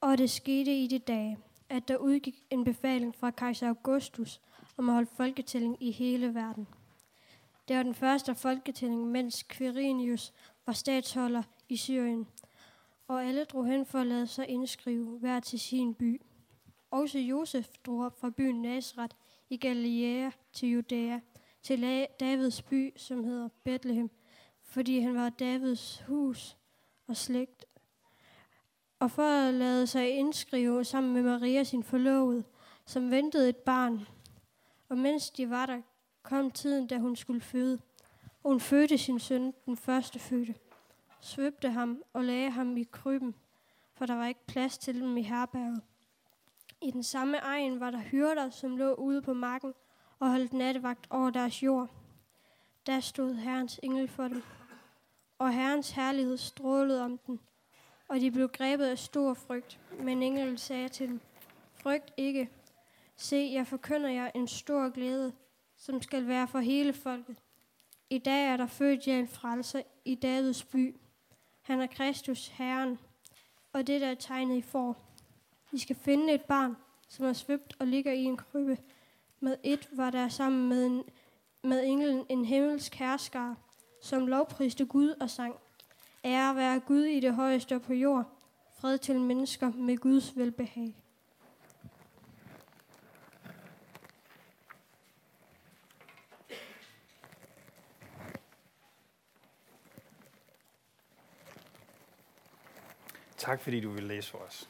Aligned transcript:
Og 0.00 0.18
det 0.18 0.30
skete 0.30 0.84
i 0.84 0.86
de 0.86 0.98
dage, 0.98 1.38
at 1.68 1.88
der 1.88 1.96
udgik 1.96 2.44
en 2.50 2.64
befaling 2.64 3.14
fra 3.14 3.30
kejser 3.30 3.68
Augustus 3.68 4.40
om 4.76 4.88
at 4.88 4.94
holde 4.94 5.10
folketælling 5.16 5.76
i 5.80 5.90
hele 5.90 6.34
verden. 6.34 6.68
Det 7.68 7.76
var 7.76 7.82
den 7.82 7.94
første 7.94 8.34
folketælling, 8.34 9.06
mens 9.06 9.44
Quirinius 9.44 10.32
var 10.66 10.72
statsholder 10.72 11.42
i 11.68 11.76
Syrien, 11.76 12.26
og 13.08 13.24
alle 13.24 13.44
drog 13.44 13.66
hen 13.66 13.86
for 13.86 13.98
at 13.98 14.06
lade 14.06 14.26
sig 14.26 14.48
indskrive 14.48 15.18
hver 15.18 15.40
til 15.40 15.60
sin 15.60 15.94
by. 15.94 16.20
Også 16.90 17.18
Josef 17.18 17.68
drog 17.86 18.04
op 18.04 18.20
fra 18.20 18.30
byen 18.30 18.62
Nazareth 18.62 19.16
i 19.50 19.56
Galilea 19.56 20.30
til 20.52 20.68
Judæa, 20.68 21.20
til 21.62 22.06
Davids 22.20 22.62
by, 22.62 22.92
som 22.96 23.24
hedder 23.24 23.48
Bethlehem, 23.64 24.10
fordi 24.62 25.00
han 25.00 25.14
var 25.14 25.28
Davids 25.28 26.02
hus 26.06 26.56
og 27.06 27.16
slægt. 27.16 27.64
Og 29.00 29.10
for 29.10 29.48
at 29.48 29.54
lade 29.54 29.86
sig 29.86 30.10
indskrive 30.10 30.84
sammen 30.84 31.14
med 31.14 31.22
Maria, 31.22 31.64
sin 31.64 31.82
forlovede, 31.82 32.44
som 32.86 33.10
ventede 33.10 33.48
et 33.48 33.56
barn. 33.56 34.06
Og 34.88 34.98
mens 34.98 35.30
de 35.30 35.50
var 35.50 35.66
der, 35.66 35.80
kom 36.22 36.50
tiden, 36.50 36.86
da 36.86 36.98
hun 36.98 37.16
skulle 37.16 37.40
føde. 37.40 37.78
Og 38.42 38.50
hun 38.50 38.60
fødte 38.60 38.98
sin 38.98 39.18
søn, 39.18 39.54
den 39.66 39.76
første 39.76 40.18
fødte, 40.18 40.54
svøbte 41.20 41.70
ham 41.70 42.02
og 42.12 42.24
lagde 42.24 42.50
ham 42.50 42.76
i 42.76 42.82
krybben, 42.82 43.34
for 43.94 44.06
der 44.06 44.14
var 44.14 44.26
ikke 44.26 44.46
plads 44.46 44.78
til 44.78 45.00
dem 45.00 45.16
i 45.16 45.22
herberget. 45.22 45.82
I 46.80 46.90
den 46.90 47.02
samme 47.02 47.38
egen 47.38 47.80
var 47.80 47.90
der 47.90 47.98
hyrder, 47.98 48.50
som 48.50 48.76
lå 48.76 48.94
ude 48.94 49.22
på 49.22 49.32
marken 49.32 49.74
og 50.18 50.30
holdt 50.30 50.52
nattevagt 50.52 51.06
over 51.10 51.30
deres 51.30 51.62
jord. 51.62 51.90
Der 52.86 53.00
stod 53.00 53.34
Herrens 53.34 53.80
engel 53.82 54.08
for 54.08 54.28
dem, 54.28 54.42
og 55.38 55.54
Herrens 55.54 55.90
herlighed 55.90 56.36
strålede 56.36 57.04
om 57.04 57.18
dem, 57.18 57.38
og 58.10 58.20
de 58.20 58.30
blev 58.30 58.48
grebet 58.48 58.84
af 58.84 58.98
stor 58.98 59.34
frygt. 59.34 59.78
Men 59.98 60.22
englen 60.22 60.58
sagde 60.58 60.88
til 60.88 61.08
dem, 61.08 61.20
frygt 61.74 62.12
ikke. 62.16 62.50
Se, 63.16 63.50
jeg 63.52 63.66
forkynder 63.66 64.10
jer 64.10 64.30
en 64.34 64.48
stor 64.48 64.90
glæde, 64.90 65.32
som 65.76 66.02
skal 66.02 66.28
være 66.28 66.48
for 66.48 66.58
hele 66.58 66.92
folket. 66.92 67.36
I 68.10 68.18
dag 68.18 68.46
er 68.46 68.56
der 68.56 68.66
født 68.66 69.06
jer 69.06 69.18
en 69.18 69.28
frelser 69.28 69.82
i 70.04 70.14
Davids 70.14 70.64
by. 70.64 70.96
Han 71.62 71.80
er 71.80 71.86
Kristus, 71.86 72.48
Herren, 72.48 72.98
og 73.72 73.86
det 73.86 74.00
der 74.00 74.06
er 74.10 74.14
tegnet 74.14 74.56
i 74.56 74.62
for. 74.62 74.98
I 75.72 75.78
skal 75.78 75.96
finde 75.96 76.32
et 76.34 76.44
barn, 76.44 76.76
som 77.08 77.26
er 77.26 77.32
svøbt 77.32 77.76
og 77.78 77.86
ligger 77.86 78.12
i 78.12 78.24
en 78.24 78.36
krybbe. 78.36 78.78
Med 79.40 79.56
et 79.62 79.88
var 79.92 80.10
der 80.10 80.28
sammen 80.28 80.68
med, 80.68 80.86
en, 80.86 81.04
med 81.62 81.84
englen 81.84 82.26
en 82.28 82.44
himmelsk 82.44 82.94
herskar, 82.94 83.56
som 84.02 84.26
lovpriste 84.26 84.86
Gud 84.86 85.14
og 85.20 85.30
sang. 85.30 85.54
Ære 86.24 86.56
være 86.56 86.80
Gud 86.80 87.04
i 87.04 87.20
det 87.20 87.34
højeste 87.34 87.80
på 87.80 87.92
jord, 87.92 88.38
fred 88.80 88.98
til 88.98 89.20
mennesker 89.20 89.72
med 89.72 89.98
Guds 89.98 90.36
velbehag. 90.36 90.96
Tak 103.36 103.60
fordi 103.60 103.80
du 103.80 103.90
vil 103.90 104.02
læse 104.02 104.30
for 104.30 104.38
os. 104.38 104.68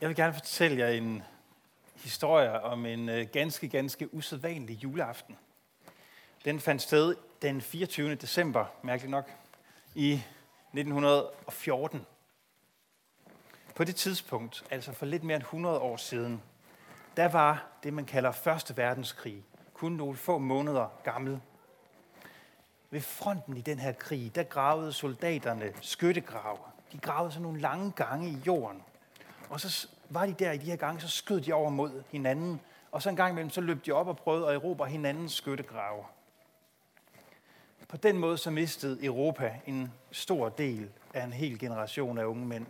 Jeg 0.00 0.08
vil 0.08 0.16
gerne 0.16 0.34
fortælle 0.34 0.78
jer 0.78 0.88
en 0.88 1.22
historie 1.94 2.60
om 2.60 2.86
en 2.86 3.08
øh, 3.08 3.26
ganske, 3.32 3.68
ganske 3.68 4.14
usædvanlig 4.14 4.82
juleaften. 4.82 5.36
Den 6.44 6.60
fandt 6.60 6.82
sted 6.82 7.16
den 7.42 7.60
24. 7.60 8.14
december, 8.14 8.64
mærkeligt 8.82 9.10
nok, 9.10 9.30
i 9.94 10.12
1914. 10.72 12.06
På 13.74 13.84
det 13.84 13.96
tidspunkt, 13.96 14.64
altså 14.70 14.92
for 14.92 15.06
lidt 15.06 15.24
mere 15.24 15.36
end 15.36 15.42
100 15.42 15.78
år 15.78 15.96
siden, 15.96 16.42
der 17.16 17.28
var 17.28 17.66
det, 17.82 17.92
man 17.92 18.04
kalder 18.04 18.32
Første 18.32 18.76
Verdenskrig, 18.76 19.44
kun 19.74 19.92
nogle 19.92 20.16
få 20.16 20.38
måneder 20.38 20.88
gammel. 21.04 21.40
Ved 22.90 23.00
fronten 23.00 23.56
i 23.56 23.60
den 23.60 23.78
her 23.78 23.92
krig, 23.92 24.34
der 24.34 24.42
gravede 24.42 24.92
soldaterne 24.92 25.72
skyttegrave. 25.80 26.58
De 26.92 26.98
gravede 26.98 27.32
sådan 27.32 27.42
nogle 27.42 27.60
lange 27.60 27.92
gange 27.92 28.28
i 28.28 28.38
jorden. 28.46 28.82
Og 29.50 29.60
så 29.60 29.88
var 30.10 30.26
de 30.26 30.32
der 30.32 30.52
i 30.52 30.58
de 30.58 30.66
her 30.66 30.76
gange, 30.76 31.00
så 31.00 31.08
skød 31.08 31.40
de 31.40 31.52
over 31.52 31.70
mod 31.70 32.02
hinanden. 32.10 32.60
Og 32.92 33.02
så 33.02 33.10
en 33.10 33.16
gang 33.16 33.30
imellem, 33.32 33.50
så 33.50 33.60
løb 33.60 33.86
de 33.86 33.92
op 33.92 34.08
og 34.08 34.16
prøvede 34.16 34.48
at 34.48 34.54
erobre 34.54 34.86
hinandens 34.86 35.32
skyttegrave. 35.32 36.04
På 37.88 37.96
den 37.96 38.18
måde 38.18 38.38
så 38.38 38.50
mistede 38.50 39.04
Europa 39.04 39.60
en 39.66 39.92
stor 40.12 40.48
del 40.48 40.90
af 41.14 41.24
en 41.24 41.32
hel 41.32 41.58
generation 41.58 42.18
af 42.18 42.24
unge 42.24 42.46
mænd. 42.46 42.66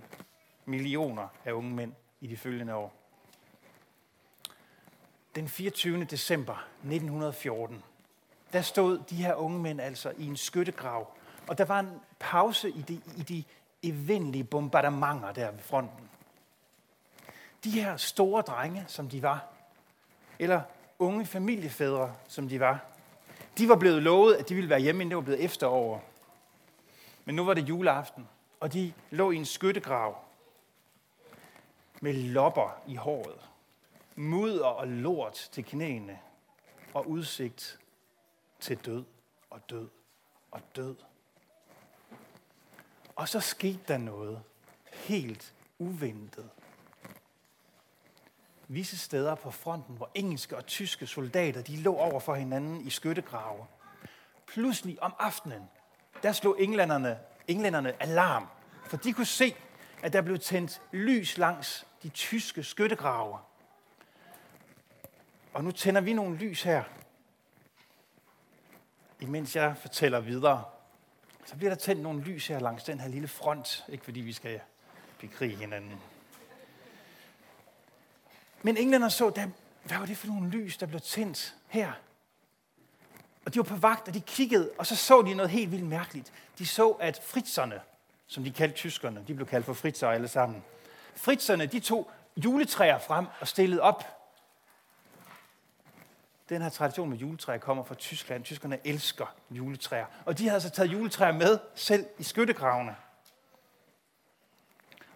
Millioner 0.64 1.28
af 1.44 1.52
unge 1.52 1.74
mænd 1.74 1.92
i 2.20 2.26
de 2.26 2.36
følgende 2.36 2.74
år. 2.74 2.92
Den 5.34 5.48
24. 5.48 6.04
december 6.04 6.68
1914, 6.82 7.82
der 8.52 8.62
stod 8.62 8.98
de 9.10 9.16
her 9.16 9.34
unge 9.34 9.58
mænd 9.58 9.80
altså 9.80 10.12
i 10.18 10.26
en 10.26 10.36
skyttegrav. 10.36 11.10
Og 11.48 11.58
der 11.58 11.64
var 11.64 11.80
en 11.80 12.00
pause 12.18 12.70
i 12.70 12.80
de, 12.80 12.94
i 12.94 13.22
de 13.22 13.44
evindelige 13.82 14.44
bombardementer 14.44 15.32
der 15.32 15.50
ved 15.50 15.60
fronten. 15.60 16.10
De 17.64 17.70
her 17.70 17.96
store 17.96 18.42
drenge, 18.42 18.84
som 18.88 19.08
de 19.08 19.22
var, 19.22 19.48
eller 20.38 20.60
unge 20.98 21.26
familiefædre, 21.26 22.14
som 22.28 22.48
de 22.48 22.60
var, 22.60 22.95
de 23.58 23.68
var 23.68 23.76
blevet 23.76 24.02
lovet, 24.02 24.34
at 24.34 24.48
de 24.48 24.54
ville 24.54 24.70
være 24.70 24.80
hjemme, 24.80 25.02
inden 25.02 25.10
det 25.10 25.16
var 25.16 25.22
blevet 25.22 25.44
efterår. 25.44 26.04
Men 27.24 27.34
nu 27.34 27.44
var 27.44 27.54
det 27.54 27.68
juleaften, 27.68 28.28
og 28.60 28.72
de 28.72 28.92
lå 29.10 29.30
i 29.30 29.36
en 29.36 29.44
skyttegrav 29.44 30.18
med 32.00 32.12
lopper 32.12 32.82
i 32.86 32.94
håret, 32.94 33.48
mudder 34.14 34.66
og 34.66 34.88
lort 34.88 35.48
til 35.52 35.64
knæene 35.64 36.18
og 36.94 37.08
udsigt 37.08 37.78
til 38.60 38.76
død 38.76 39.04
og 39.50 39.70
død 39.70 39.88
og 40.50 40.60
død. 40.76 40.96
Og 43.16 43.28
så 43.28 43.40
skete 43.40 43.80
der 43.88 43.98
noget 43.98 44.42
helt 44.92 45.54
uventet. 45.78 46.50
Visse 48.68 48.98
steder 48.98 49.34
på 49.34 49.50
fronten, 49.50 49.96
hvor 49.96 50.10
engelske 50.14 50.56
og 50.56 50.66
tyske 50.66 51.06
soldater 51.06 51.62
de 51.62 51.76
lå 51.76 51.96
over 51.96 52.20
for 52.20 52.34
hinanden 52.34 52.80
i 52.80 52.90
skyttegrave. 52.90 53.66
Pludselig 54.46 55.02
om 55.02 55.14
aftenen, 55.18 55.62
der 56.22 56.32
slog 56.32 56.62
englænderne, 56.62 57.18
englænderne 57.48 58.02
alarm, 58.02 58.46
for 58.86 58.96
de 58.96 59.12
kunne 59.12 59.26
se, 59.26 59.54
at 60.02 60.12
der 60.12 60.22
blev 60.22 60.38
tændt 60.38 60.82
lys 60.92 61.38
langs 61.38 61.86
de 62.02 62.08
tyske 62.08 62.62
skyttegrave. 62.62 63.38
Og 65.54 65.64
nu 65.64 65.70
tænder 65.70 66.00
vi 66.00 66.12
nogle 66.12 66.36
lys 66.36 66.62
her, 66.62 66.84
imens 69.20 69.56
jeg 69.56 69.76
fortæller 69.76 70.20
videre. 70.20 70.64
Så 71.44 71.56
bliver 71.56 71.70
der 71.70 71.76
tændt 71.76 72.02
nogle 72.02 72.22
lys 72.22 72.46
her 72.46 72.58
langs 72.58 72.84
den 72.84 73.00
her 73.00 73.08
lille 73.08 73.28
front, 73.28 73.84
ikke 73.88 74.04
fordi 74.04 74.20
vi 74.20 74.32
skal 74.32 74.60
bekrige 75.20 75.56
hinanden. 75.56 76.00
Men 78.66 78.76
englænderne 78.76 79.10
så, 79.10 79.30
der, 79.30 79.46
hvad 79.84 79.98
var 79.98 80.06
det 80.06 80.16
for 80.16 80.26
nogle 80.26 80.50
lys, 80.50 80.76
der 80.76 80.86
blev 80.86 81.00
tændt 81.00 81.56
her? 81.68 81.92
Og 83.44 83.54
de 83.54 83.58
var 83.58 83.64
på 83.64 83.76
vagt, 83.76 84.08
og 84.08 84.14
de 84.14 84.20
kiggede, 84.20 84.70
og 84.78 84.86
så 84.86 84.96
så 84.96 85.22
de 85.22 85.34
noget 85.34 85.50
helt 85.50 85.70
vildt 85.70 85.86
mærkeligt. 85.86 86.32
De 86.58 86.66
så, 86.66 86.90
at 86.90 87.20
fritzerne, 87.24 87.80
som 88.26 88.44
de 88.44 88.50
kaldte 88.50 88.76
tyskerne, 88.76 89.24
de 89.28 89.34
blev 89.34 89.46
kaldt 89.46 89.66
for 89.66 89.72
fritser 89.72 90.08
alle 90.08 90.28
sammen. 90.28 90.64
Fritzerne, 91.16 91.66
de 91.66 91.80
tog 91.80 92.10
juletræer 92.36 92.98
frem 92.98 93.26
og 93.40 93.48
stillede 93.48 93.80
op. 93.80 94.04
Den 96.48 96.62
her 96.62 96.68
tradition 96.68 97.10
med 97.10 97.18
juletræer 97.18 97.58
kommer 97.58 97.84
fra 97.84 97.94
Tyskland. 97.94 98.44
Tyskerne 98.44 98.78
elsker 98.84 99.26
juletræer. 99.50 100.06
Og 100.24 100.38
de 100.38 100.48
havde 100.48 100.60
så 100.60 100.70
taget 100.70 100.92
juletræer 100.92 101.32
med 101.32 101.58
selv 101.74 102.06
i 102.18 102.22
skyttegravene. 102.22 102.96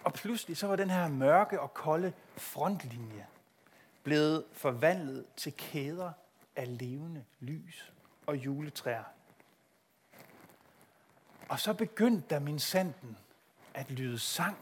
Og 0.04 0.12
pludselig 0.12 0.56
så 0.56 0.66
var 0.66 0.76
den 0.76 0.90
her 0.90 1.08
mørke 1.08 1.60
og 1.60 1.74
kolde 1.74 2.12
frontlinje 2.36 3.26
blevet 4.10 4.44
forvandlet 4.52 5.24
til 5.36 5.52
kæder 5.52 6.12
af 6.56 6.78
levende 6.78 7.24
lys 7.40 7.92
og 8.26 8.36
juletræer. 8.36 9.04
Og 11.48 11.60
så 11.60 11.74
begyndte 11.74 12.28
der 12.30 12.38
min 12.38 12.58
sanden 12.58 13.16
at 13.74 13.90
lyde 13.90 14.18
sang. 14.18 14.56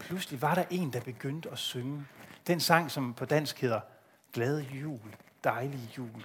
Pludselig 0.00 0.42
var 0.42 0.54
der 0.54 0.64
en, 0.70 0.92
der 0.92 1.00
begyndte 1.00 1.50
at 1.50 1.58
synge. 1.58 2.06
Den 2.46 2.60
sang, 2.60 2.90
som 2.90 3.14
på 3.14 3.24
dansk 3.24 3.60
hedder 3.60 3.80
Glade 4.32 4.62
jul, 4.62 5.16
dejlig 5.44 5.98
jul. 5.98 6.24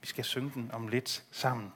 Vi 0.00 0.06
skal 0.06 0.24
synge 0.24 0.50
den 0.54 0.70
om 0.70 0.88
lidt 0.88 1.24
sammen. 1.30 1.72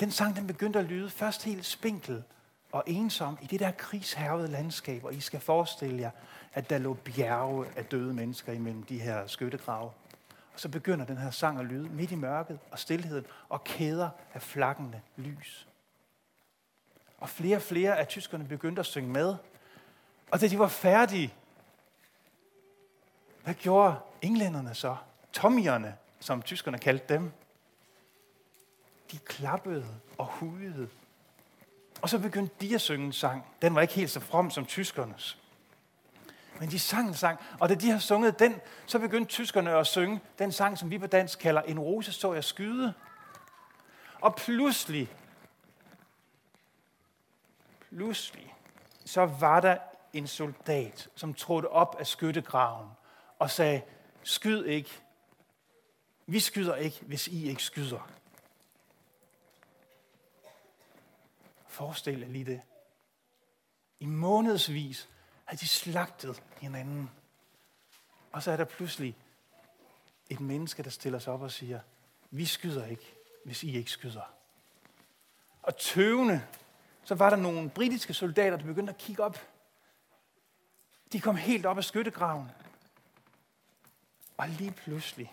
Den 0.00 0.10
sang, 0.10 0.36
den 0.36 0.46
begyndte 0.46 0.78
at 0.78 0.84
lyde 0.84 1.10
først 1.10 1.44
helt 1.44 1.66
spinkel 1.66 2.24
og 2.72 2.84
ensom 2.86 3.38
i 3.42 3.46
det 3.46 3.60
der 3.60 3.70
krigshærvede 3.70 4.48
landskab, 4.48 5.04
og 5.04 5.14
I 5.14 5.20
skal 5.20 5.40
forestille 5.40 6.00
jer, 6.00 6.10
at 6.54 6.70
der 6.70 6.78
lå 6.78 6.94
bjerge 6.94 7.66
af 7.76 7.84
døde 7.84 8.14
mennesker 8.14 8.52
imellem 8.52 8.82
de 8.82 9.00
her 9.00 9.26
skyttegrave. 9.26 9.90
Og 10.54 10.60
så 10.60 10.68
begynder 10.68 11.04
den 11.04 11.16
her 11.16 11.30
sang 11.30 11.58
at 11.58 11.64
lyde 11.64 11.88
midt 11.88 12.12
i 12.12 12.14
mørket 12.14 12.58
og 12.70 12.78
stillheden 12.78 13.26
og 13.48 13.64
kæder 13.64 14.10
af 14.34 14.42
flakkende 14.42 15.00
lys. 15.16 15.68
Og 17.18 17.28
flere 17.28 17.56
og 17.56 17.62
flere 17.62 17.98
af 17.98 18.08
tyskerne 18.08 18.44
begyndte 18.44 18.80
at 18.80 18.86
synge 18.86 19.08
med. 19.08 19.36
Og 20.30 20.40
da 20.40 20.48
de 20.48 20.58
var 20.58 20.68
færdige, 20.68 21.34
hvad 23.44 23.54
gjorde 23.54 23.96
englænderne 24.22 24.74
så? 24.74 24.96
Tommierne, 25.32 25.96
som 26.20 26.42
tyskerne 26.42 26.78
kaldte 26.78 27.14
dem. 27.14 27.32
De 29.12 29.18
klappede 29.18 29.86
og 30.18 30.26
hudede. 30.26 30.88
Og 32.02 32.08
så 32.08 32.18
begyndte 32.18 32.54
de 32.60 32.74
at 32.74 32.80
synge 32.80 33.06
en 33.06 33.12
sang. 33.12 33.46
Den 33.62 33.74
var 33.74 33.80
ikke 33.80 33.94
helt 33.94 34.10
så 34.10 34.20
from 34.20 34.50
som 34.50 34.66
tyskernes. 34.66 35.38
Men 36.60 36.70
de 36.70 36.78
sang 36.78 37.08
en 37.08 37.14
sang, 37.14 37.38
og 37.60 37.68
da 37.68 37.74
de 37.74 37.90
har 37.90 37.98
sunget 37.98 38.38
den, 38.38 38.60
så 38.86 38.98
begyndte 38.98 39.30
tyskerne 39.30 39.70
at 39.70 39.86
synge 39.86 40.20
den 40.38 40.52
sang, 40.52 40.78
som 40.78 40.90
vi 40.90 40.98
på 40.98 41.06
dansk 41.06 41.38
kalder 41.38 41.62
En 41.62 41.78
rose 41.78 42.12
så 42.12 42.32
jeg 42.32 42.44
skyde. 42.44 42.94
Og 44.20 44.34
pludselig, 44.34 45.08
pludselig, 47.88 48.54
så 49.04 49.24
var 49.24 49.60
der 49.60 49.76
en 50.12 50.26
soldat, 50.26 51.08
som 51.14 51.34
trådte 51.34 51.68
op 51.68 51.96
af 51.98 52.06
skyttegraven 52.06 52.88
og 53.38 53.50
sagde, 53.50 53.82
skyd 54.22 54.64
ikke. 54.64 54.90
Vi 56.26 56.40
skyder 56.40 56.74
ikke, 56.74 56.98
hvis 57.02 57.28
I 57.28 57.48
ikke 57.48 57.62
skyder. 57.62 58.10
Forestil 61.78 62.20
jer 62.20 62.28
lige 62.28 62.44
det. 62.44 62.60
I 64.00 64.06
månedsvis 64.06 65.08
havde 65.44 65.60
de 65.60 65.68
slagtet 65.68 66.42
hinanden. 66.60 67.10
Og 68.32 68.42
så 68.42 68.50
er 68.50 68.56
der 68.56 68.64
pludselig 68.64 69.16
et 70.30 70.40
menneske, 70.40 70.82
der 70.82 70.90
stiller 70.90 71.18
sig 71.18 71.32
op 71.32 71.42
og 71.42 71.52
siger, 71.52 71.80
vi 72.30 72.44
skyder 72.44 72.86
ikke, 72.86 73.14
hvis 73.44 73.62
I 73.62 73.76
ikke 73.76 73.90
skyder. 73.90 74.34
Og 75.62 75.76
tøvende, 75.76 76.46
så 77.04 77.14
var 77.14 77.30
der 77.30 77.36
nogle 77.36 77.70
britiske 77.70 78.14
soldater, 78.14 78.56
der 78.56 78.64
begyndte 78.64 78.92
at 78.92 78.98
kigge 78.98 79.22
op. 79.22 79.38
De 81.12 81.20
kom 81.20 81.36
helt 81.36 81.66
op 81.66 81.78
af 81.78 81.84
skyttegraven. 81.84 82.50
Og 84.36 84.48
lige 84.48 84.72
pludselig, 84.72 85.32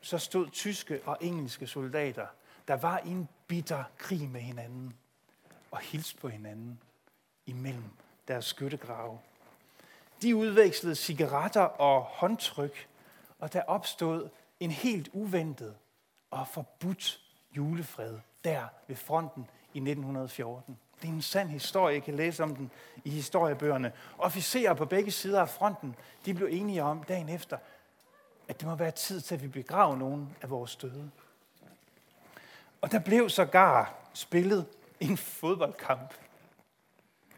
så 0.00 0.18
stod 0.18 0.50
tyske 0.50 1.00
og 1.04 1.18
engelske 1.20 1.66
soldater, 1.66 2.26
der 2.68 2.74
var 2.74 2.98
i 2.98 3.08
en 3.08 3.28
bitter 3.46 3.84
krig 3.98 4.28
med 4.28 4.40
hinanden, 4.40 4.98
og 5.74 5.80
hilste 5.80 6.16
på 6.16 6.28
hinanden 6.28 6.80
imellem 7.46 7.90
deres 8.28 8.44
skyttegrave. 8.44 9.18
De 10.22 10.36
udvekslede 10.36 10.94
cigaretter 10.94 11.60
og 11.60 12.02
håndtryk, 12.02 12.88
og 13.38 13.52
der 13.52 13.62
opstod 13.62 14.28
en 14.60 14.70
helt 14.70 15.08
uventet 15.12 15.74
og 16.30 16.48
forbudt 16.48 17.20
julefred 17.56 18.18
der 18.44 18.66
ved 18.86 18.96
fronten 18.96 19.46
i 19.74 19.78
1914. 19.78 20.78
Det 21.02 21.08
er 21.08 21.12
en 21.12 21.22
sand 21.22 21.48
historie. 21.48 21.94
Jeg 21.94 22.02
kan 22.02 22.14
læse 22.14 22.42
om 22.42 22.56
den 22.56 22.70
i 23.04 23.10
historiebøgerne. 23.10 23.92
Officerer 24.18 24.74
på 24.74 24.84
begge 24.84 25.10
sider 25.10 25.40
af 25.40 25.48
fronten, 25.48 25.96
de 26.24 26.34
blev 26.34 26.48
enige 26.50 26.82
om 26.82 27.02
dagen 27.02 27.28
efter, 27.28 27.58
at 28.48 28.60
det 28.60 28.68
må 28.68 28.74
være 28.74 28.90
tid 28.90 29.20
til, 29.20 29.34
at 29.34 29.42
vi 29.42 29.48
begraver 29.48 29.96
nogen 29.96 30.36
af 30.42 30.50
vores 30.50 30.76
døde. 30.76 31.10
Og 32.80 32.92
der 32.92 32.98
blev 32.98 33.28
sågar 33.28 33.94
spillet 34.12 34.66
en 35.10 35.16
fodboldkamp 35.16 36.14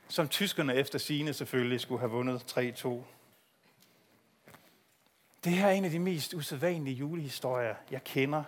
som 0.08 0.28
tyskerne 0.28 0.74
efter 0.74 0.98
sine 0.98 1.32
selvfølgelig 1.32 1.80
skulle 1.80 1.98
have 1.98 2.10
vundet 2.10 2.58
3-2. 2.58 2.88
Det 5.44 5.52
her 5.52 5.66
er 5.66 5.72
en 5.72 5.84
af 5.84 5.90
de 5.90 5.98
mest 5.98 6.34
usædvanlige 6.34 6.96
julehistorier, 6.96 7.74
jeg 7.90 8.04
kender. 8.04 8.44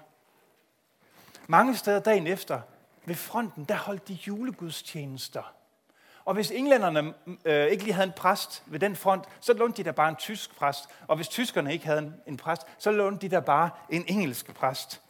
Mange 1.47 1.77
steder 1.77 2.01
dagen 2.01 2.27
efter, 2.27 2.61
ved 3.05 3.15
fronten, 3.15 3.65
der 3.65 3.77
holdt 3.77 4.09
de 4.09 4.19
julegudstjenester. 4.27 5.55
Og 6.25 6.35
hvis 6.35 6.51
englænderne 6.51 7.15
øh, 7.45 7.67
ikke 7.67 7.85
lige 7.85 7.95
havde 7.95 8.07
en 8.07 8.13
præst 8.17 8.63
ved 8.67 8.79
den 8.79 8.97
front, 8.97 9.25
så 9.41 9.53
lånte 9.53 9.77
de 9.77 9.85
der 9.85 9.93
bare 9.93 10.09
en 10.09 10.17
tysk 10.17 10.57
præst. 10.57 10.85
Og 11.07 11.17
hvis 11.17 11.29
tyskerne 11.29 11.73
ikke 11.73 11.87
havde 11.87 11.99
en, 11.99 12.15
en 12.27 12.37
præst, 12.37 12.63
så 12.79 12.91
lånte 12.91 13.29
de 13.29 13.31
der 13.31 13.41
bare 13.41 13.71
en 13.91 14.05
engelsk 14.09 14.55
præst. 14.55 15.03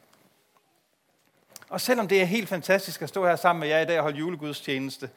Og 1.69 1.81
selvom 1.81 2.09
det 2.09 2.21
er 2.21 2.25
helt 2.25 2.49
fantastisk 2.49 3.03
at 3.03 3.09
stå 3.09 3.27
her 3.27 3.37
sammen 3.37 3.61
med 3.61 3.69
jer 3.69 3.81
i 3.81 3.85
dag 3.85 3.99
og 3.99 4.03
holde 4.03 4.19
julegudstjeneste, 4.19 5.11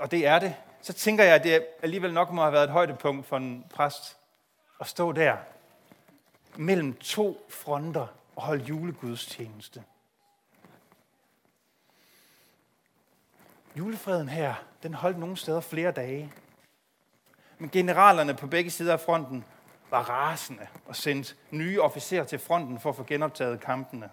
og 0.00 0.10
det 0.10 0.26
er 0.26 0.38
det, 0.38 0.54
så 0.82 0.92
tænker 0.92 1.24
jeg, 1.24 1.34
at 1.34 1.44
det 1.44 1.66
alligevel 1.82 2.12
nok 2.12 2.30
må 2.30 2.42
have 2.42 2.52
været 2.52 2.64
et 2.64 2.70
højdepunkt 2.70 3.26
for 3.26 3.36
en 3.36 3.64
præst 3.74 4.16
at 4.80 4.86
stå 4.86 5.12
der 5.12 5.36
mellem 6.56 6.94
to 6.94 7.46
fronter 7.48 8.06
og 8.36 8.42
holde 8.42 8.64
julegudstjeneste. 8.64 9.84
Julefreden 13.78 14.28
her, 14.28 14.54
den 14.82 14.94
holdt 14.94 15.18
nogle 15.18 15.36
steder 15.36 15.60
flere 15.60 15.92
dage. 15.92 16.32
Men 17.58 17.70
generalerne 17.70 18.34
på 18.34 18.46
begge 18.46 18.70
sider 18.70 18.92
af 18.92 19.00
fronten 19.00 19.44
var 19.90 20.02
rasende 20.02 20.66
og 20.86 20.96
sendte 20.96 21.34
nye 21.50 21.82
officerer 21.82 22.24
til 22.24 22.38
fronten 22.38 22.80
for 22.80 22.90
at 22.90 22.96
få 22.96 23.04
genoptaget 23.04 23.60
kampene. 23.60 24.10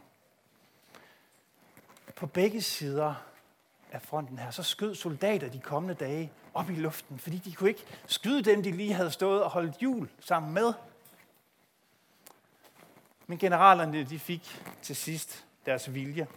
På 2.16 2.28
begge 2.28 2.62
sider 2.62 3.16
af 3.92 4.02
fronten 4.02 4.40
her, 4.40 4.52
så 4.52 4.64
skød 4.64 4.96
soldater 4.96 5.50
de 5.50 5.60
kommende 5.60 5.94
dage 5.96 6.32
op 6.54 6.70
i 6.70 6.76
luften, 6.76 7.20
fordi 7.20 7.38
de 7.38 7.54
kunne 7.54 7.70
ikke 7.70 7.86
skyde 8.08 8.44
dem, 8.44 8.64
de 8.64 8.72
lige 8.72 8.94
havde 8.94 9.12
stået 9.12 9.44
og 9.44 9.50
holdt 9.50 9.82
jul 9.82 10.10
sammen 10.20 10.54
med. 10.54 10.74
Men 13.28 13.38
generalerne 13.38 14.04
de 14.04 14.20
fik 14.20 14.62
til 14.82 14.96
sidst 14.96 15.46
deres 15.66 15.94
vilje, 15.94 16.28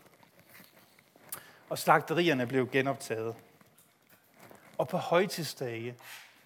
og 1.68 1.78
slagterierne 1.78 2.46
blev 2.46 2.70
genoptaget. 2.70 3.34
Og 4.78 4.88
på 4.88 4.96
højtidsdage, 4.96 5.96